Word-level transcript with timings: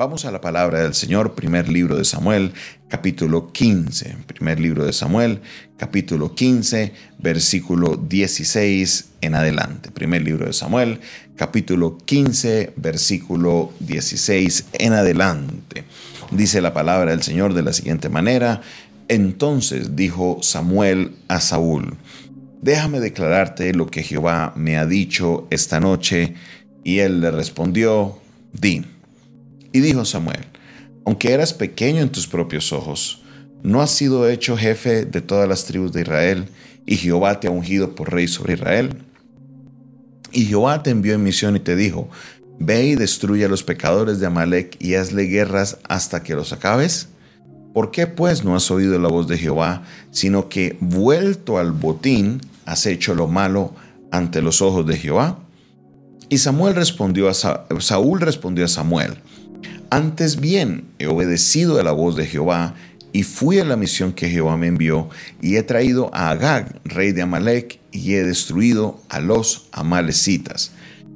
Vamos 0.00 0.24
a 0.24 0.30
la 0.30 0.40
palabra 0.40 0.80
del 0.80 0.94
Señor, 0.94 1.34
primer 1.34 1.68
libro 1.68 1.94
de 1.94 2.06
Samuel, 2.06 2.54
capítulo 2.88 3.52
15. 3.52 4.16
Primer 4.26 4.58
libro 4.58 4.86
de 4.86 4.94
Samuel, 4.94 5.42
capítulo 5.76 6.34
15, 6.34 6.94
versículo 7.18 7.96
16 7.96 9.10
en 9.20 9.34
adelante. 9.34 9.90
Primer 9.90 10.22
libro 10.22 10.46
de 10.46 10.54
Samuel, 10.54 11.00
capítulo 11.36 11.98
15, 11.98 12.72
versículo 12.76 13.74
16 13.80 14.68
en 14.72 14.94
adelante. 14.94 15.84
Dice 16.30 16.62
la 16.62 16.72
palabra 16.72 17.10
del 17.10 17.22
Señor 17.22 17.52
de 17.52 17.62
la 17.62 17.74
siguiente 17.74 18.08
manera. 18.08 18.62
Entonces 19.08 19.96
dijo 19.96 20.38
Samuel 20.40 21.14
a 21.28 21.42
Saúl, 21.42 21.98
déjame 22.62 23.00
declararte 23.00 23.74
lo 23.74 23.88
que 23.88 24.02
Jehová 24.02 24.54
me 24.56 24.78
ha 24.78 24.86
dicho 24.86 25.46
esta 25.50 25.78
noche. 25.78 26.32
Y 26.84 27.00
él 27.00 27.20
le 27.20 27.30
respondió, 27.30 28.18
di. 28.54 28.86
Y 29.72 29.80
dijo 29.80 30.04
Samuel, 30.04 30.46
aunque 31.04 31.32
eras 31.32 31.54
pequeño 31.54 32.02
en 32.02 32.10
tus 32.10 32.26
propios 32.26 32.72
ojos, 32.72 33.22
¿no 33.62 33.82
has 33.82 33.90
sido 33.90 34.28
hecho 34.28 34.56
jefe 34.56 35.04
de 35.04 35.20
todas 35.20 35.48
las 35.48 35.64
tribus 35.64 35.92
de 35.92 36.02
Israel 36.02 36.48
y 36.86 36.96
Jehová 36.96 37.40
te 37.40 37.48
ha 37.48 37.50
ungido 37.50 37.94
por 37.94 38.12
rey 38.12 38.28
sobre 38.28 38.54
Israel? 38.54 39.02
Y 40.32 40.46
Jehová 40.46 40.82
te 40.82 40.90
envió 40.90 41.14
en 41.14 41.22
misión 41.22 41.56
y 41.56 41.60
te 41.60 41.76
dijo, 41.76 42.08
ve 42.58 42.84
y 42.84 42.94
destruye 42.94 43.44
a 43.44 43.48
los 43.48 43.64
pecadores 43.64 44.20
de 44.20 44.26
Amalek 44.26 44.76
y 44.80 44.94
hazle 44.94 45.24
guerras 45.24 45.78
hasta 45.88 46.22
que 46.22 46.34
los 46.34 46.52
acabes. 46.52 47.08
¿Por 47.72 47.90
qué 47.90 48.06
pues 48.06 48.44
no 48.44 48.56
has 48.56 48.70
oído 48.70 48.98
la 48.98 49.08
voz 49.08 49.28
de 49.28 49.38
Jehová, 49.38 49.82
sino 50.10 50.48
que 50.48 50.76
vuelto 50.80 51.58
al 51.58 51.72
botín 51.72 52.40
has 52.66 52.86
hecho 52.86 53.14
lo 53.14 53.28
malo 53.28 53.72
ante 54.10 54.42
los 54.42 54.60
ojos 54.60 54.86
de 54.86 54.96
Jehová? 54.96 55.38
Y 56.28 56.38
Samuel 56.38 56.74
respondió 56.74 57.28
a 57.28 57.34
Saúl 57.34 58.20
respondió 58.20 58.64
a 58.64 58.68
Samuel, 58.68 59.14
antes 59.90 60.40
bien, 60.40 60.84
he 60.98 61.06
obedecido 61.06 61.78
a 61.78 61.82
la 61.82 61.92
voz 61.92 62.16
de 62.16 62.26
Jehová 62.26 62.74
y 63.12 63.24
fui 63.24 63.58
a 63.58 63.64
la 63.64 63.76
misión 63.76 64.12
que 64.12 64.28
Jehová 64.28 64.56
me 64.56 64.68
envió 64.68 65.08
y 65.42 65.56
he 65.56 65.62
traído 65.62 66.10
a 66.14 66.30
Agag, 66.30 66.80
rey 66.84 67.12
de 67.12 67.22
Amalek, 67.22 67.80
y 67.90 68.14
he 68.14 68.24
destruido 68.24 69.00
a 69.08 69.20
los 69.20 69.68
amalecitas. 69.72 70.70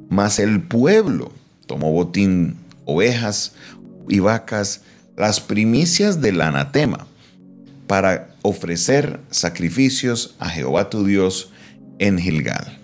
Mas 0.08 0.38
el 0.38 0.60
pueblo 0.60 1.32
tomó 1.66 1.92
botín, 1.92 2.56
ovejas 2.84 3.54
y 4.08 4.18
vacas, 4.18 4.82
las 5.16 5.40
primicias 5.40 6.20
del 6.20 6.40
anatema, 6.40 7.06
para 7.86 8.34
ofrecer 8.42 9.20
sacrificios 9.30 10.34
a 10.40 10.48
Jehová 10.48 10.90
tu 10.90 11.04
Dios 11.04 11.52
en 12.00 12.18
Gilgal. 12.18 12.78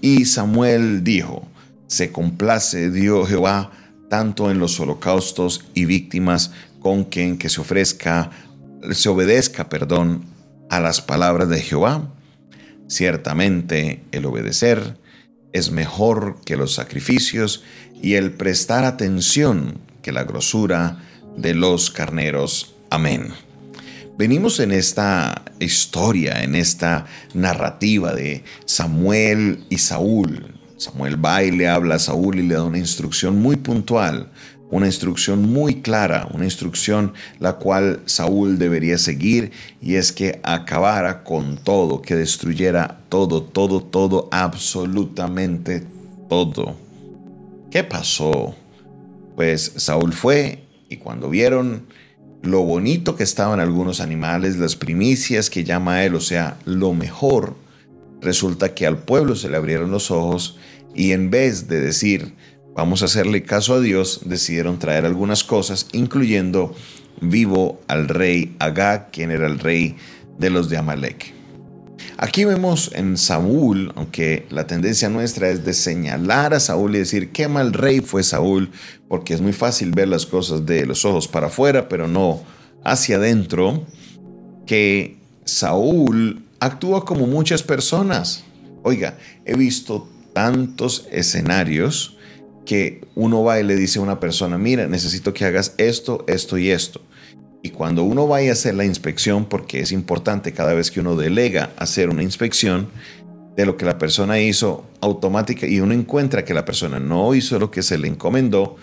Y 0.00 0.24
Samuel 0.24 1.04
dijo, 1.04 1.46
se 1.86 2.12
complace 2.12 2.90
Dios 2.90 3.28
Jehová 3.28 3.72
tanto 4.08 4.50
en 4.50 4.58
los 4.58 4.78
holocaustos 4.80 5.64
y 5.74 5.84
víctimas 5.84 6.52
con 6.80 7.04
quien 7.04 7.38
que 7.38 7.48
se 7.48 7.60
ofrezca, 7.60 8.30
se 8.92 9.08
obedezca, 9.08 9.68
perdón, 9.68 10.24
a 10.70 10.80
las 10.80 11.00
palabras 11.00 11.48
de 11.48 11.60
Jehová. 11.60 12.08
Ciertamente 12.86 14.04
el 14.12 14.26
obedecer 14.26 14.96
es 15.52 15.70
mejor 15.70 16.40
que 16.44 16.56
los 16.56 16.74
sacrificios 16.74 17.62
y 18.02 18.14
el 18.14 18.32
prestar 18.32 18.84
atención 18.84 19.78
que 20.02 20.12
la 20.12 20.24
grosura 20.24 21.02
de 21.36 21.54
los 21.54 21.90
carneros. 21.90 22.74
Amén. 22.90 23.32
Venimos 24.16 24.58
en 24.58 24.72
esta 24.72 25.42
historia, 25.60 26.42
en 26.42 26.54
esta 26.54 27.06
narrativa 27.34 28.14
de 28.14 28.42
Samuel 28.64 29.64
y 29.70 29.78
Saúl, 29.78 30.57
Samuel 30.78 31.22
va 31.22 31.42
y 31.42 31.50
le 31.50 31.68
habla 31.68 31.96
a 31.96 31.98
Saúl 31.98 32.38
y 32.38 32.46
le 32.46 32.54
da 32.54 32.64
una 32.64 32.78
instrucción 32.78 33.38
muy 33.40 33.56
puntual, 33.56 34.30
una 34.70 34.86
instrucción 34.86 35.50
muy 35.50 35.82
clara, 35.82 36.28
una 36.32 36.44
instrucción 36.44 37.14
la 37.40 37.54
cual 37.54 38.00
Saúl 38.06 38.58
debería 38.58 38.96
seguir 38.96 39.50
y 39.82 39.96
es 39.96 40.12
que 40.12 40.40
acabara 40.44 41.24
con 41.24 41.58
todo, 41.58 42.00
que 42.00 42.14
destruyera 42.14 43.00
todo, 43.08 43.42
todo, 43.42 43.82
todo, 43.82 44.28
absolutamente 44.30 45.84
todo. 46.28 46.76
¿Qué 47.70 47.82
pasó? 47.82 48.54
Pues 49.36 49.72
Saúl 49.76 50.12
fue 50.12 50.64
y 50.88 50.98
cuando 50.98 51.28
vieron 51.28 51.86
lo 52.42 52.62
bonito 52.62 53.16
que 53.16 53.24
estaban 53.24 53.58
algunos 53.58 54.00
animales, 54.00 54.56
las 54.58 54.76
primicias 54.76 55.50
que 55.50 55.64
llama 55.64 56.04
él, 56.04 56.14
o 56.14 56.20
sea, 56.20 56.56
lo 56.64 56.94
mejor, 56.94 57.56
resulta 58.20 58.74
que 58.74 58.86
al 58.86 58.98
pueblo 58.98 59.36
se 59.36 59.48
le 59.48 59.56
abrieron 59.56 59.90
los 59.90 60.10
ojos 60.10 60.58
y 60.94 61.12
en 61.12 61.30
vez 61.30 61.68
de 61.68 61.80
decir, 61.80 62.34
vamos 62.74 63.02
a 63.02 63.06
hacerle 63.06 63.42
caso 63.42 63.74
a 63.74 63.80
Dios, 63.80 64.22
decidieron 64.24 64.78
traer 64.78 65.04
algunas 65.04 65.44
cosas, 65.44 65.88
incluyendo 65.92 66.74
vivo 67.20 67.80
al 67.88 68.08
rey 68.08 68.54
Agag, 68.58 69.10
quien 69.10 69.30
era 69.30 69.46
el 69.46 69.58
rey 69.58 69.96
de 70.38 70.50
los 70.50 70.68
de 70.68 70.76
Amalek. 70.76 71.34
Aquí 72.16 72.44
vemos 72.44 72.90
en 72.94 73.16
Saúl, 73.16 73.92
aunque 73.94 74.46
la 74.50 74.66
tendencia 74.66 75.08
nuestra 75.08 75.50
es 75.50 75.64
de 75.64 75.72
señalar 75.72 76.52
a 76.52 76.58
Saúl 76.58 76.96
y 76.96 76.98
decir 76.98 77.30
qué 77.30 77.46
mal 77.46 77.72
rey 77.72 78.00
fue 78.00 78.24
Saúl, 78.24 78.70
porque 79.06 79.34
es 79.34 79.40
muy 79.40 79.52
fácil 79.52 79.92
ver 79.92 80.08
las 80.08 80.26
cosas 80.26 80.66
de 80.66 80.84
los 80.84 81.04
ojos 81.04 81.28
para 81.28 81.46
afuera, 81.46 81.88
pero 81.88 82.08
no 82.08 82.40
hacia 82.82 83.16
adentro, 83.16 83.86
que 84.66 85.16
Saúl 85.44 86.47
actúa 86.60 87.04
como 87.04 87.26
muchas 87.26 87.62
personas. 87.62 88.44
Oiga, 88.82 89.18
he 89.44 89.56
visto 89.56 90.08
tantos 90.32 91.06
escenarios 91.10 92.16
que 92.64 93.00
uno 93.14 93.42
va 93.42 93.60
y 93.60 93.64
le 93.64 93.76
dice 93.76 93.98
a 93.98 94.02
una 94.02 94.20
persona, 94.20 94.58
mira, 94.58 94.86
necesito 94.86 95.32
que 95.32 95.44
hagas 95.44 95.74
esto, 95.78 96.24
esto 96.28 96.58
y 96.58 96.70
esto. 96.70 97.00
Y 97.62 97.70
cuando 97.70 98.04
uno 98.04 98.28
vaya 98.28 98.50
a 98.50 98.52
hacer 98.52 98.74
la 98.74 98.84
inspección, 98.84 99.46
porque 99.46 99.80
es 99.80 99.90
importante 99.90 100.52
cada 100.52 100.74
vez 100.74 100.90
que 100.90 101.00
uno 101.00 101.16
delega 101.16 101.70
hacer 101.76 102.08
una 102.08 102.22
inspección 102.22 102.88
de 103.56 103.66
lo 103.66 103.76
que 103.76 103.84
la 103.84 103.98
persona 103.98 104.38
hizo 104.38 104.84
automática 105.00 105.66
y 105.66 105.80
uno 105.80 105.92
encuentra 105.92 106.44
que 106.44 106.54
la 106.54 106.64
persona 106.64 107.00
no 107.00 107.34
hizo 107.34 107.58
lo 107.58 107.72
que 107.72 107.82
se 107.82 107.98
le 107.98 108.06
encomendó, 108.06 108.76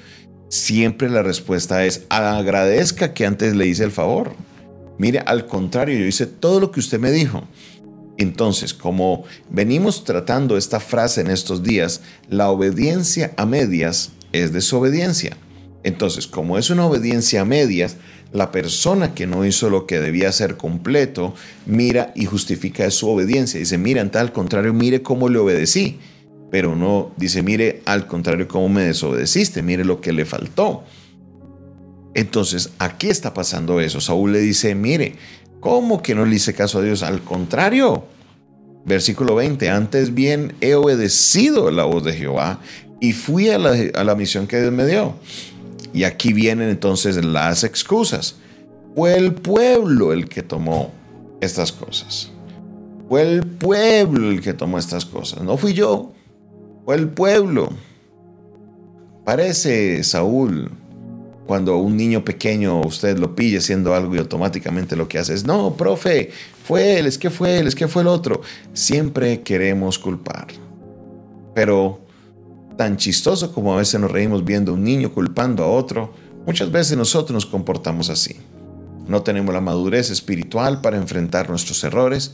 siempre 0.50 1.10
la 1.10 1.24
respuesta 1.24 1.86
es 1.86 2.06
agradezca 2.10 3.14
que 3.14 3.26
antes 3.26 3.56
le 3.56 3.68
hice 3.68 3.86
el 3.86 3.92
favor. 3.92 4.34
Mire, 4.98 5.20
al 5.20 5.48
contrario, 5.48 5.98
yo 5.98 6.06
hice 6.06 6.26
todo 6.26 6.60
lo 6.60 6.72
que 6.72 6.80
usted 6.80 7.00
me 7.00 7.12
dijo. 7.12 7.44
Entonces, 8.18 8.74
como 8.74 9.24
venimos 9.50 10.04
tratando 10.04 10.58
esta 10.58 10.80
frase 10.80 11.22
en 11.22 11.30
estos 11.30 11.64
días, 11.64 12.02
la 12.30 12.50
obediencia 12.50 13.34
a 13.38 13.46
medias 13.46 14.12
es 14.32 14.54
desobediencia. 14.54 15.38
Entonces, 15.84 16.26
como 16.26 16.58
es 16.58 16.70
una 16.70 16.86
obediencia 16.86 17.42
a 17.42 17.46
medias, 17.46 17.98
la 18.32 18.52
persona 18.52 19.14
que 19.14 19.28
no 19.28 19.46
hizo 19.46 19.70
lo 19.70 19.86
que 19.86 20.00
debía 20.00 20.30
hacer 20.30 20.58
completo, 20.58 21.34
mira 21.66 22.12
y 22.16 22.26
justifica 22.26 22.90
su 22.92 23.10
obediencia. 23.10 23.60
Dice, 23.60 23.78
mira, 23.78 24.10
tal 24.12 24.32
contrario, 24.32 24.74
mire 24.74 25.02
cómo 25.02 25.30
le 25.30 25.40
obedecí. 25.40 26.00
Pero 26.52 26.76
no 26.76 27.12
dice, 27.18 27.44
mire, 27.44 27.82
al 27.86 28.08
contrario, 28.08 28.48
cómo 28.48 28.70
me 28.70 28.84
desobedeciste, 28.84 29.62
mire 29.62 29.84
lo 29.84 30.00
que 30.00 30.14
le 30.14 30.26
faltó. 30.26 30.84
Entonces, 32.16 32.72
aquí 32.80 33.10
está 33.10 33.34
pasando 33.34 33.80
eso. 33.80 34.02
Saúl 34.02 34.32
le 34.32 34.40
dice, 34.40 34.74
mire, 34.74 35.16
¿Cómo 35.66 36.04
que 36.04 36.14
no 36.14 36.28
le 36.28 36.36
hice 36.36 36.54
caso 36.54 36.78
a 36.78 36.84
Dios? 36.84 37.02
Al 37.02 37.24
contrario. 37.24 38.06
Versículo 38.86 39.34
20, 39.34 39.68
antes 39.72 40.14
bien 40.14 40.54
he 40.62 40.76
obedecido 40.76 41.72
la 41.72 41.86
voz 41.86 42.04
de 42.04 42.14
Jehová 42.14 42.60
y 43.00 43.14
fui 43.14 43.50
a 43.50 43.58
la, 43.58 44.14
misión 44.14 44.46
que 44.46 44.62
Dios 44.62 44.72
me 44.72 44.86
dio. 44.86 45.16
Y 45.92 46.04
aquí 46.04 46.34
vienen 46.34 46.70
entonces 46.70 47.26
las 47.26 47.64
excusas. 47.64 48.36
Fue 48.96 49.18
el 49.18 49.34
pueblo 49.34 50.14
el 50.14 50.30
que 50.30 50.44
tomó 50.44 50.92
estas 51.42 51.72
cosas. 51.72 52.32
Fue 53.10 53.24
el 53.24 53.44
pueblo 53.48 54.30
el 54.30 54.42
que 54.42 54.54
tomó 54.54 54.78
estas 54.78 55.04
cosas. 55.04 55.42
No 55.42 55.58
fui 55.58 55.74
yo. 55.74 56.12
Fue 56.86 56.96
el 56.96 57.08
pueblo. 57.08 57.70
Parece 59.26 60.04
Saúl 60.04 60.70
cuando 61.46 61.78
un 61.78 61.96
niño 61.96 62.26
pequeño 62.26 62.82
usted 62.82 63.18
lo 63.18 63.36
pille 63.36 63.60
haciendo 63.60 63.94
algo 63.94 64.16
y 64.16 64.20
automáticamente 64.20 64.96
lo 64.96 65.08
que 65.08 65.20
hace 65.20 65.34
es, 65.34 65.46
no, 65.46 65.76
profe, 65.76 66.32
fue 66.64 67.00
él, 67.00 67.06
es 67.06 67.18
que 67.18 67.30
fue 67.30 67.60
él, 67.60 67.68
es 67.68 67.76
que 67.76 67.88
fue 67.88 68.02
el 68.02 68.08
otro. 68.08 68.42
Siempre 68.74 69.42
queremos 69.42 70.00
culpar. 70.00 70.48
Pero 71.54 72.02
tan 72.78 72.98
chistoso 72.98 73.54
como 73.54 73.74
a 73.74 73.78
veces 73.78 74.00
nos 74.00 74.12
reímos 74.12 74.44
viendo 74.44 74.74
un 74.74 74.84
niño 74.84 75.14
culpando 75.14 75.64
a 75.64 75.68
otro, 75.68 76.14
muchas 76.46 76.72
veces 76.72 76.98
nosotros 76.98 77.34
nos 77.34 77.46
comportamos 77.46 78.10
así. 78.10 78.38
No 79.08 79.22
tenemos 79.22 79.54
la 79.54 79.62
madurez 79.62 80.10
espiritual 80.10 80.82
para 80.82 80.98
enfrentar 80.98 81.50
nuestros 81.50 81.84
errores, 81.84 82.34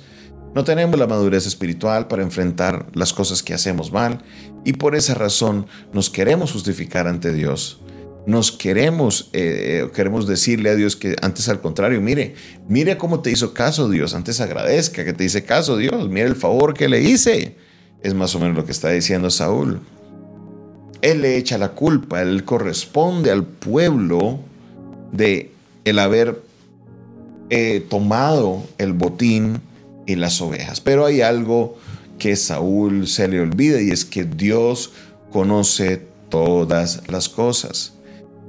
no 0.56 0.64
tenemos 0.64 0.98
la 0.98 1.08
madurez 1.08 1.46
espiritual 1.46 2.08
para 2.08 2.24
enfrentar 2.24 2.88
las 2.94 3.14
cosas 3.14 3.44
que 3.44 3.54
hacemos 3.54 3.92
mal 3.92 4.24
y 4.66 4.74
por 4.74 4.96
esa 4.96 5.14
razón 5.14 5.66
nos 5.94 6.10
queremos 6.10 6.52
justificar 6.52 7.08
ante 7.08 7.34
Dios 7.34 7.82
nos 8.26 8.52
queremos, 8.52 9.30
eh, 9.34 9.84
eh, 9.84 9.92
queremos 9.94 10.28
decirle 10.28 10.70
a 10.70 10.76
Dios 10.76 10.96
que 10.96 11.16
antes 11.22 11.50
al 11.50 11.60
contrario, 11.60 12.02
mire, 12.02 12.36
mire 12.68 12.98
cómo 12.98 13.22
te 13.22 13.32
hizo 13.32 13.54
caso 13.54 13.90
Dios, 13.90 14.14
antes 14.14 14.42
agradezca 14.42 15.04
que 15.04 15.14
te 15.14 15.24
hice 15.24 15.44
caso 15.44 15.78
Dios, 15.78 16.10
mire 16.10 16.28
el 16.28 16.36
favor 16.36 16.74
que 16.74 16.88
le 16.88 17.02
hice. 17.02 17.56
Es 18.04 18.14
más 18.14 18.34
o 18.36 18.40
menos 18.40 18.56
lo 18.56 18.66
que 18.66 18.72
está 18.72 18.90
diciendo 18.90 19.30
Saúl. 19.30 19.80
Él 21.02 21.22
le 21.22 21.38
echa 21.38 21.58
la 21.58 21.70
culpa, 21.70 22.22
él 22.22 22.44
corresponde 22.46 23.32
al 23.32 23.44
pueblo 23.44 24.40
de 25.12 25.52
el 25.86 26.00
haber 26.00 26.42
eh, 27.50 27.86
tomado 27.90 28.64
el 28.78 28.94
botín 28.94 29.62
y 30.06 30.16
las 30.16 30.42
ovejas. 30.42 30.80
Pero 30.80 31.06
hay 31.06 31.22
algo 31.22 31.78
que 32.20 32.36
Saúl 32.36 33.08
se 33.08 33.28
le 33.28 33.40
olvida 33.40 33.82
y 33.82 33.90
es 33.90 34.06
que 34.06 34.26
Dios 34.26 34.92
conoce 35.32 36.02
todas 36.30 37.02
las 37.08 37.30
cosas. 37.30 37.94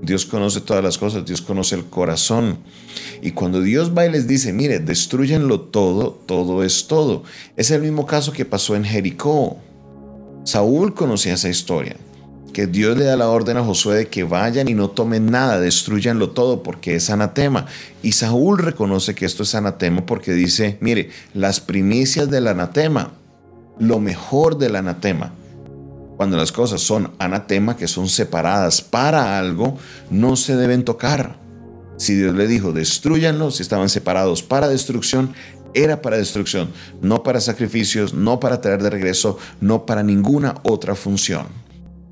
Dios 0.02 0.26
conoce 0.26 0.60
todas 0.60 0.82
las 0.82 0.99
cosas, 0.99 1.25
Dios 1.25 1.40
conoce 1.40 1.76
el 1.76 1.84
corazón. 1.84 2.58
Y 3.22 3.31
cuando 3.31 3.62
Dios 3.62 3.96
va 3.96 4.04
y 4.04 4.10
les 4.10 4.26
dice, 4.26 4.52
mire, 4.52 4.81
destruyenlo 4.81 5.60
todo, 5.60 6.10
todo 6.26 6.64
es 6.64 6.88
todo. 6.88 7.22
Es 7.56 7.70
el 7.70 7.82
mismo 7.82 8.04
caso 8.04 8.32
que 8.32 8.44
pasó 8.44 8.75
en 8.75 8.84
Jericó. 8.84 9.58
Saúl 10.43 10.93
conocía 10.94 11.34
esa 11.34 11.49
historia, 11.49 11.94
que 12.52 12.66
Dios 12.66 12.99
le 12.99 13.04
da 13.04 13.16
la 13.16 13.28
orden 13.28 13.56
a 13.58 13.62
Josué 13.62 13.94
de 13.96 14.08
que 14.08 14.25
vayan 14.25 14.66
y 14.66 14.75
no 14.75 14.90
tomen 14.90 15.31
nada, 15.31 15.60
destruyanlo 15.60 16.31
todo 16.31 16.64
porque 16.64 16.96
es 16.96 17.08
anatema. 17.08 17.66
Y 18.02 18.10
Saúl 18.10 18.58
reconoce 18.58 19.14
que 19.14 19.25
esto 19.25 19.44
es 19.44 19.55
anatema 19.55 20.05
porque 20.05 20.32
dice, 20.32 20.78
mire, 20.81 21.10
las 21.32 21.60
primicias 21.60 22.28
del 22.28 22.48
anatema, 22.48 23.12
lo 23.78 24.00
mejor 24.00 24.58
del 24.58 24.75
anatema, 24.75 25.32
cuando 26.22 26.36
las 26.36 26.52
cosas 26.52 26.80
son 26.80 27.10
anatema, 27.19 27.76
que 27.76 27.88
son 27.88 28.08
separadas 28.08 28.80
para 28.80 29.40
algo, 29.40 29.76
no 30.08 30.36
se 30.36 30.54
deben 30.54 30.84
tocar. 30.84 31.34
Si 31.96 32.14
Dios 32.14 32.36
le 32.36 32.46
dijo, 32.46 32.72
destruyanlo, 32.72 33.50
si 33.50 33.64
estaban 33.64 33.88
separados 33.88 34.40
para 34.40 34.69
destrucción, 34.69 35.34
era 35.74 36.00
para 36.00 36.19
destrucción, 36.19 36.70
no 37.00 37.24
para 37.24 37.40
sacrificios, 37.40 38.14
no 38.14 38.38
para 38.38 38.60
traer 38.60 38.84
de 38.84 38.90
regreso, 38.90 39.36
no 39.60 39.84
para 39.84 40.04
ninguna 40.04 40.54
otra 40.62 40.94
función. 40.94 41.48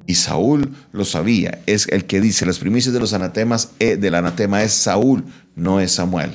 Y 0.08 0.16
Saúl 0.16 0.74
lo 0.90 1.04
sabía, 1.04 1.62
es 1.66 1.86
el 1.86 2.04
que 2.04 2.20
dice, 2.20 2.44
las 2.46 2.58
primicias 2.58 2.92
de 2.92 2.98
los 2.98 3.12
anatemas, 3.12 3.74
eh, 3.78 3.96
del 3.96 4.16
anatema 4.16 4.64
es 4.64 4.72
Saúl, 4.72 5.22
no 5.54 5.78
es 5.78 5.92
Samuel. 5.92 6.32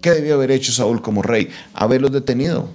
¿Qué 0.00 0.12
debió 0.12 0.36
haber 0.36 0.50
hecho 0.50 0.72
Saúl 0.72 1.02
como 1.02 1.20
rey? 1.20 1.50
Haberlos 1.74 2.12
detenido, 2.12 2.70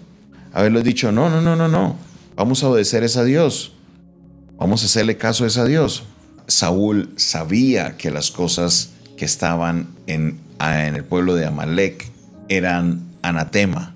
haberlos 0.54 0.84
dicho, 0.84 1.12
no, 1.12 1.32
no, 1.32 1.42
no, 1.42 1.56
no, 1.56 1.68
no, 1.68 1.96
vamos 2.36 2.64
a 2.64 2.70
obedecer 2.70 3.04
a 3.04 3.24
Dios. 3.24 3.74
Vamos 4.60 4.84
a 4.84 4.88
hacerle 4.88 5.16
caso 5.16 5.46
a 5.46 5.48
ese 5.48 5.66
Dios. 5.66 6.04
Saúl 6.48 7.14
sabía 7.16 7.96
que 7.96 8.12
las 8.12 8.30
cosas 8.30 8.90
que 9.16 9.24
estaban 9.24 9.88
en, 10.06 10.42
en 10.60 10.96
el 10.96 11.06
pueblo 11.06 11.36
de 11.36 11.46
Amalek 11.46 12.12
eran 12.50 13.08
anatema. 13.22 13.96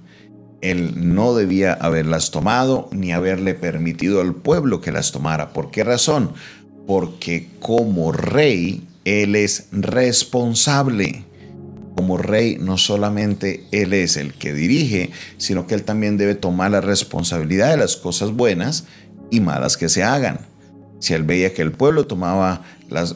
Él 0.62 0.94
no 1.14 1.36
debía 1.36 1.74
haberlas 1.74 2.32
tomado 2.32 2.88
ni 2.94 3.12
haberle 3.12 3.56
permitido 3.56 4.22
al 4.22 4.36
pueblo 4.36 4.80
que 4.80 4.94
las 4.94 5.12
tomara. 5.12 5.52
¿Por 5.52 5.70
qué 5.70 5.84
razón? 5.84 6.32
Porque 6.88 7.50
como 7.60 8.14
rey, 8.14 8.88
él 9.04 9.36
es 9.36 9.68
responsable. 9.74 11.26
Como 11.98 12.18
rey, 12.18 12.58
no 12.58 12.78
solamente 12.78 13.66
él 13.74 13.92
es 13.92 14.16
el 14.16 14.34
que 14.34 14.54
dirige, 14.54 15.12
sino 15.38 15.68
que 15.68 15.76
él 15.76 15.84
también 15.84 16.16
debe 16.16 16.36
tomar 16.36 16.72
la 16.72 16.80
responsabilidad 16.80 17.72
de 17.72 17.78
las 17.78 17.98
cosas 17.98 18.32
buenas 18.32 18.86
y 19.30 19.42
malas 19.42 19.76
que 19.76 19.90
se 19.90 20.04
hagan. 20.04 20.53
Si 21.04 21.14
él 21.14 21.24
veía 21.24 21.54
que 21.54 21.62
el 21.62 21.74
pueblo 21.74 22.08
tomaba 22.08 22.62
las, 22.88 23.14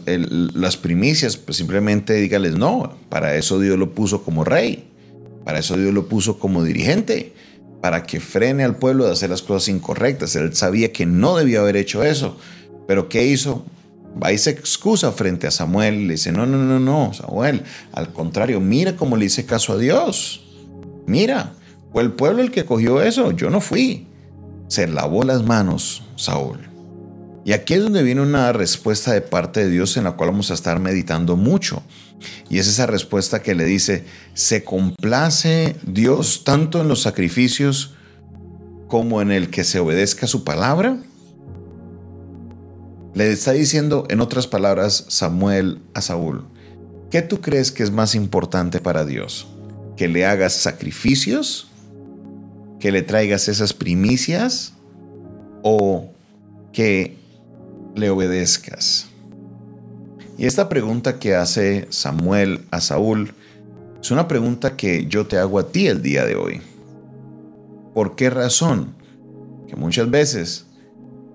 primicias, 0.76 1.38
pues 1.38 1.56
simplemente 1.56 2.16
dígales 2.16 2.58
no. 2.58 2.98
Para 3.08 3.38
eso 3.38 3.62
Dios 3.62 3.80
lo 3.80 3.94
puso 3.94 4.26
como 4.26 4.44
rey. 4.44 4.90
Para 5.46 5.60
eso 5.60 5.78
Dios 5.78 5.94
lo 5.94 6.10
puso 6.10 6.38
como 6.38 6.66
dirigente. 6.66 7.34
Para 7.82 8.04
que 8.04 8.20
frene 8.20 8.66
al 8.66 8.76
pueblo 8.76 9.06
de 9.06 9.14
hacer 9.14 9.30
las 9.30 9.42
cosas 9.42 9.70
incorrectas. 9.70 10.36
Él 10.36 10.54
sabía 10.54 10.92
que 10.92 11.06
no 11.06 11.38
debía 11.38 11.62
haber 11.62 11.78
hecho 11.78 12.04
eso. 12.04 12.38
Pero 12.90 13.08
¿qué 13.08 13.26
hizo? 13.26 13.64
Va 14.22 14.34
y 14.34 14.38
se 14.38 14.50
excusa 14.50 15.14
frente 15.14 15.48
a 15.48 15.52
Samuel 15.52 16.08
le 16.08 16.16
dice, 16.16 16.34
no, 16.34 16.46
no, 16.46 16.58
no, 16.58 16.82
no, 16.82 17.14
Samuel, 17.14 17.64
al 17.94 18.12
contrario, 18.12 18.60
mira 18.60 18.98
cómo 18.98 19.16
le 19.16 19.26
hice 19.26 19.46
caso 19.46 19.72
a 19.72 19.78
Dios. 19.78 20.44
Mira, 21.06 21.54
fue 21.94 22.04
el 22.04 22.12
pueblo 22.12 22.42
el 22.42 22.52
que 22.52 22.66
cogió 22.66 23.02
eso, 23.02 23.32
yo 23.32 23.50
no 23.50 23.62
fui. 23.62 24.08
Se 24.68 24.88
lavó 24.88 25.24
las 25.24 25.44
manos 25.44 26.04
Saúl. 26.18 26.68
Y 27.48 27.54
aquí 27.54 27.76
es 27.76 27.82
donde 27.82 28.04
viene 28.04 28.20
una 28.20 28.52
respuesta 28.52 29.14
de 29.14 29.22
parte 29.22 29.62
de 29.62 29.70
Dios 29.70 29.96
en 29.96 30.04
la 30.04 30.18
cual 30.18 30.32
vamos 30.32 30.52
a 30.52 30.54
estar 30.54 30.82
meditando 30.82 31.38
mucho. 31.38 31.82
Y 32.50 32.60
es 32.60 32.68
esa 32.68 32.88
respuesta 32.88 33.42
que 33.42 33.56
le 33.56 33.64
dice, 33.64 34.04
¿se 34.34 34.66
complace 34.66 35.78
Dios 35.82 36.44
tanto 36.44 36.82
en 36.82 36.90
los 36.90 37.04
sacrificios 37.04 37.96
como 38.90 39.22
en 39.22 39.32
el 39.32 39.50
que 39.50 39.64
se 39.64 39.80
obedezca 39.80 40.28
su 40.28 40.44
palabra? 40.44 40.98
Le 43.14 43.32
está 43.32 43.54
diciendo, 43.54 44.06
en 44.10 44.20
otras 44.20 44.46
palabras, 44.46 45.06
Samuel 45.08 45.80
a 45.94 46.02
Saúl, 46.02 46.44
¿qué 47.10 47.22
tú 47.22 47.40
crees 47.40 47.72
que 47.72 47.84
es 47.84 47.92
más 47.92 48.14
importante 48.14 48.82
para 48.82 49.06
Dios? 49.06 49.48
¿Que 49.96 50.10
le 50.10 50.26
hagas 50.26 50.52
sacrificios? 50.52 51.70
¿Que 52.82 52.92
le 52.92 53.04
traigas 53.04 53.48
esas 53.48 53.72
primicias? 53.72 54.74
¿O 55.64 56.12
que 56.74 57.17
le 57.98 58.10
obedezcas. 58.10 59.08
Y 60.38 60.46
esta 60.46 60.70
pregunta 60.70 61.20
que 61.20 61.36
hace 61.36 61.88
Samuel 61.90 62.62
a 62.72 62.80
Saúl 62.80 63.34
es 64.02 64.12
una 64.12 64.28
pregunta 64.28 64.78
que 64.78 65.08
yo 65.08 65.26
te 65.26 65.38
hago 65.38 65.60
a 65.60 65.72
ti 65.72 65.88
el 65.88 66.02
día 66.02 66.26
de 66.26 66.36
hoy. 66.36 66.62
¿Por 67.94 68.16
qué 68.16 68.30
razón? 68.30 68.94
Que 69.68 69.76
muchas 69.76 70.10
veces 70.12 70.68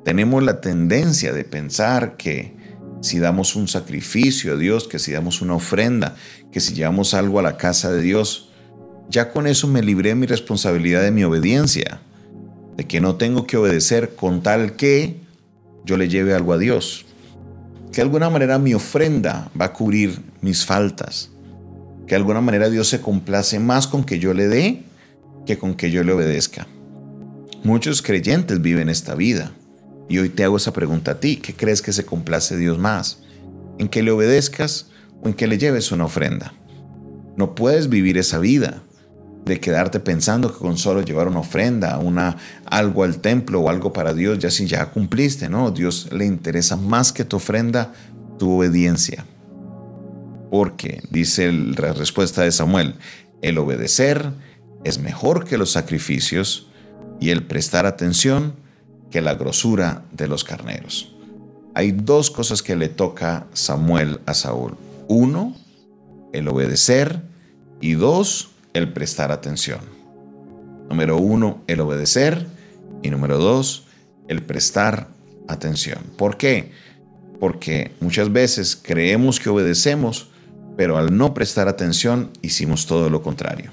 tenemos 0.05 0.43
la 0.43 0.61
tendencia 0.61 1.32
de 1.32 1.44
pensar 1.44 2.17
que 2.17 2.55
si 3.00 3.19
damos 3.19 3.56
un 3.56 3.67
sacrificio 3.67 4.53
a 4.53 4.56
Dios, 4.56 4.87
que 4.87 5.00
si 5.00 5.11
damos 5.11 5.43
una 5.43 5.55
ofrenda, 5.55 6.15
que 6.53 6.61
si 6.61 6.75
llevamos 6.75 7.15
algo 7.15 7.41
a 7.41 7.43
la 7.43 7.56
casa 7.56 7.91
de 7.91 8.00
Dios, 8.00 8.50
ya 9.11 9.32
con 9.32 9.49
eso 9.49 9.67
me 9.67 9.82
libré 9.82 10.15
mi 10.15 10.26
responsabilidad 10.26 11.03
de 11.03 11.11
mi 11.11 11.25
obediencia, 11.25 12.00
de 12.76 12.87
que 12.87 13.00
no 13.00 13.17
tengo 13.17 13.47
que 13.47 13.56
obedecer 13.56 14.15
con 14.15 14.43
tal 14.43 14.76
que 14.76 15.22
yo 15.84 15.96
le 15.96 16.08
lleve 16.08 16.34
algo 16.34 16.52
a 16.52 16.58
Dios. 16.58 17.06
Que 17.90 17.96
de 17.96 18.02
alguna 18.02 18.31
manera 18.31 18.58
mi 18.58 18.75
ofrenda 18.75 19.50
va 19.58 19.67
a 19.67 19.73
cubrir 19.73 20.20
mis 20.40 20.64
faltas. 20.64 21.31
Que 22.06 22.11
de 22.11 22.17
alguna 22.17 22.40
manera 22.40 22.70
Dios 22.70 22.88
se 22.88 23.00
complace 23.00 23.58
más 23.58 23.87
con 23.87 24.05
que 24.05 24.19
yo 24.19 24.34
le 24.34 24.49
dé 24.49 24.84
que 25.46 25.58
con 25.58 25.75
que 25.75 25.90
yo 25.90 26.05
le 26.05 26.12
obedezca. 26.12 26.67
Muchos 27.64 28.02
creyentes 28.02 28.61
viven 28.62 28.88
esta 28.88 29.14
vida. 29.14 29.52
Y 30.08 30.19
hoy 30.19 30.29
te 30.29 30.44
hago 30.44 30.56
esa 30.56 30.73
pregunta 30.73 31.12
a 31.12 31.20
ti. 31.20 31.37
¿Qué 31.37 31.55
crees 31.55 31.82
que 31.82 31.93
se 31.93 32.05
complace 32.05 32.56
Dios 32.56 32.79
más? 32.79 33.20
¿En 33.79 33.88
que 33.88 34.02
le 34.02 34.11
obedezcas 34.11 34.87
o 35.23 35.29
en 35.29 35.34
que 35.34 35.46
le 35.46 35.58
lleves 35.58 35.93
una 35.93 36.05
ofrenda? 36.05 36.55
No 37.36 37.55
puedes 37.55 37.89
vivir 37.89 38.19
esa 38.19 38.39
vida 38.39 38.82
de 39.44 39.58
quedarte 39.61 40.01
pensando 40.01 40.53
que 40.53 40.58
con 40.58 40.77
solo 40.77 41.03
llevar 41.03 41.27
una 41.29 41.41
ofrenda, 41.41 41.99
una, 41.99 42.37
algo 42.67 43.05
al 43.05 43.19
templo 43.19 43.61
o 43.61 43.70
algo 43.70 43.93
para 43.93 44.15
Dios, 44.15 44.39
ya 44.39 44.51
si 44.51 44.67
ya 44.67 44.87
cumpliste, 44.91 45.49
¿no? 45.49 45.70
Dios 45.70 46.08
le 46.13 46.27
interesa 46.27 46.77
más 46.77 47.13
que 47.13 47.25
tu 47.25 47.37
ofrenda, 47.37 47.93
tu 48.39 48.58
obediencia. 48.58 49.25
Porque, 50.51 51.03
dice 51.11 51.51
la 51.51 51.93
respuesta 51.93 52.43
de 52.43 52.53
Samuel, 52.53 52.94
el 53.41 53.58
obedecer 53.58 54.32
es 54.84 54.99
mejor 54.99 55.44
que 55.44 55.58
los 55.58 55.72
sacrificios 55.72 56.69
y 57.20 57.31
el 57.31 57.44
prestar 57.44 57.87
atención 57.87 58.55
que 59.11 59.20
la 59.20 59.34
grosura 59.34 60.05
de 60.13 60.29
los 60.29 60.44
carneros. 60.44 61.15
Hay 61.75 61.93
dos 61.93 62.31
cosas 62.31 62.63
que 62.63 62.77
le 62.77 62.89
toca 62.89 63.46
Samuel 63.53 64.20
a 64.27 64.34
Saúl. 64.34 64.77
Uno, 65.08 65.56
el 66.32 66.49
obedecer 66.49 67.22
y 67.81 67.93
dos, 67.93 68.52
el 68.74 68.93
prestar 68.93 69.32
atención. 69.32 69.81
Número 70.88 71.17
uno, 71.17 71.62
el 71.67 71.81
obedecer. 71.81 72.46
Y 73.02 73.10
número 73.10 73.38
dos, 73.38 73.86
el 74.29 74.43
prestar 74.43 75.08
atención. 75.48 75.98
¿Por 76.17 76.36
qué? 76.36 76.70
Porque 77.41 77.91
muchas 78.00 78.32
veces 78.32 78.79
creemos 78.81 79.41
que 79.41 79.50
obedecemos, 79.50 80.31
pero 80.76 80.96
al 80.96 81.17
no 81.17 81.34
prestar 81.34 81.67
atención 81.67 82.31
hicimos 82.43 82.86
todo 82.86 83.10
lo 83.10 83.22
contrario. 83.22 83.72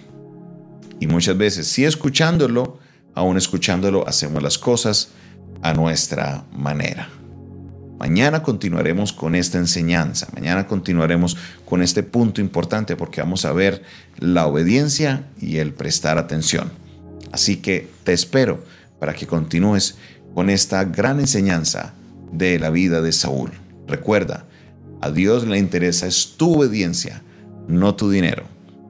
Y 1.00 1.08
muchas 1.08 1.38
veces, 1.38 1.68
si 1.68 1.86
escuchándolo, 1.86 2.80
aún 3.14 3.38
escuchándolo, 3.38 4.08
hacemos 4.08 4.42
las 4.42 4.58
cosas 4.58 5.10
a 5.62 5.74
nuestra 5.74 6.46
manera. 6.52 7.10
Mañana 8.00 8.44
continuaremos 8.44 9.12
con 9.12 9.36
esta 9.36 9.58
enseñanza, 9.58 10.30
mañana 10.34 10.68
continuaremos 10.68 11.36
con 11.66 11.82
este 11.82 12.02
punto 12.02 12.40
importante 12.40 12.96
porque 12.96 13.20
vamos 13.20 13.44
a 13.44 13.52
ver 13.52 13.84
la 14.18 14.48
obediencia 14.48 15.26
y 15.42 15.58
el 15.58 15.74
prestar 15.74 16.18
atención. 16.18 16.72
Así 17.34 17.58
que 17.58 17.90
te 18.06 18.14
espero 18.14 18.64
para 19.00 19.14
que 19.14 19.28
continúes 19.28 19.98
con 20.34 20.50
esta 20.50 20.86
gran 20.86 21.20
enseñanza 21.20 21.94
de 22.32 22.58
la 22.58 22.70
vida 22.70 23.02
de 23.02 23.12
Saúl. 23.12 23.52
Recuerda, 23.86 24.46
a 25.02 25.12
Dios 25.12 25.46
le 25.46 25.58
interesa 25.58 26.08
es 26.08 26.36
tu 26.38 26.56
obediencia, 26.56 27.22
no 27.68 27.96
tu 27.96 28.10
dinero. 28.10 28.44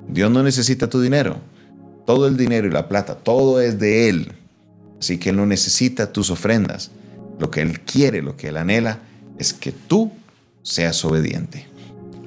Dios 0.07 0.29
no 0.29 0.43
necesita 0.43 0.87
tu 0.87 1.01
dinero. 1.01 1.37
Todo 2.05 2.27
el 2.27 2.37
dinero 2.37 2.67
y 2.67 2.71
la 2.71 2.87
plata, 2.87 3.15
todo 3.15 3.59
es 3.59 3.79
de 3.79 4.09
Él. 4.09 4.33
Así 4.99 5.17
que 5.17 5.29
Él 5.29 5.37
no 5.37 5.45
necesita 5.45 6.11
tus 6.11 6.29
ofrendas. 6.29 6.91
Lo 7.39 7.50
que 7.50 7.62
Él 7.62 7.81
quiere, 7.81 8.22
lo 8.22 8.38
que 8.38 8.50
Él 8.50 8.58
anhela, 8.58 9.00
es 9.38 9.53
que 9.53 9.72
tú 9.72 10.12
seas 10.62 11.03
obediente. 11.05 11.67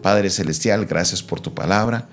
Padre 0.02 0.30
Celestial, 0.30 0.86
gracias 0.86 1.22
por 1.22 1.40
tu 1.40 1.54
palabra. 1.54 2.08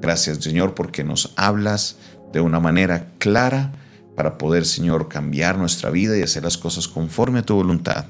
Gracias 0.00 0.38
Señor 0.38 0.74
porque 0.74 1.04
nos 1.04 1.32
hablas 1.36 1.96
de 2.32 2.40
una 2.40 2.60
manera 2.60 3.08
clara 3.18 3.72
para 4.16 4.38
poder 4.38 4.64
Señor 4.64 5.08
cambiar 5.08 5.58
nuestra 5.58 5.90
vida 5.90 6.16
y 6.16 6.22
hacer 6.22 6.44
las 6.44 6.58
cosas 6.58 6.86
conforme 6.88 7.40
a 7.40 7.42
tu 7.42 7.54
voluntad. 7.54 8.06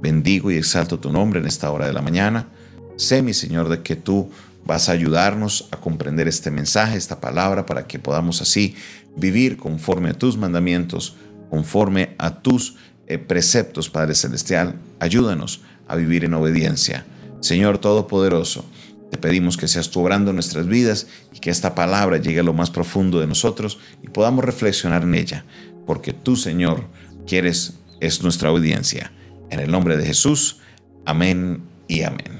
Bendigo 0.00 0.50
y 0.50 0.56
exalto 0.56 0.98
tu 0.98 1.10
nombre 1.10 1.40
en 1.40 1.46
esta 1.46 1.70
hora 1.70 1.86
de 1.86 1.92
la 1.92 2.02
mañana. 2.02 2.48
Sé 2.96 3.22
mi 3.22 3.34
Señor 3.34 3.68
de 3.68 3.82
que 3.82 3.96
tú 3.96 4.30
vas 4.64 4.88
a 4.88 4.92
ayudarnos 4.92 5.68
a 5.70 5.76
comprender 5.78 6.28
este 6.28 6.50
mensaje, 6.50 6.96
esta 6.96 7.20
palabra, 7.20 7.64
para 7.64 7.86
que 7.86 7.98
podamos 7.98 8.42
así 8.42 8.74
vivir 9.16 9.56
conforme 9.56 10.10
a 10.10 10.14
tus 10.14 10.36
mandamientos, 10.36 11.16
conforme 11.50 12.14
a 12.18 12.40
tus 12.42 12.76
eh, 13.08 13.18
preceptos, 13.18 13.88
Padre 13.88 14.14
Celestial. 14.14 14.74
Ayúdanos 15.00 15.62
a 15.88 15.96
vivir 15.96 16.24
en 16.24 16.34
obediencia. 16.34 17.06
Señor 17.40 17.78
Todopoderoso, 17.78 18.66
te 19.10 19.16
pedimos 19.16 19.56
que 19.56 19.66
seas 19.66 19.90
tú 19.90 20.00
obrando 20.00 20.34
nuestras 20.34 20.66
vidas 20.66 21.06
y 21.32 21.38
que 21.38 21.48
esta 21.48 21.74
palabra 21.74 22.18
llegue 22.18 22.40
a 22.40 22.42
lo 22.42 22.52
más 22.52 22.70
profundo 22.70 23.18
de 23.20 23.26
nosotros 23.26 23.78
y 24.02 24.08
podamos 24.08 24.44
reflexionar 24.44 25.04
en 25.04 25.14
ella, 25.14 25.46
porque 25.86 26.12
tú, 26.12 26.36
Señor, 26.36 26.84
quieres, 27.26 27.78
es 28.00 28.22
nuestra 28.22 28.52
obediencia. 28.52 29.10
En 29.48 29.60
el 29.60 29.70
nombre 29.70 29.96
de 29.96 30.04
Jesús, 30.04 30.58
amén 31.06 31.62
y 31.86 32.02
amén. 32.02 32.38